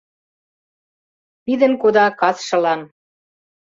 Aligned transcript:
Пидын 1.43 1.73
кода 1.81 2.05
касшылан. 2.19 2.81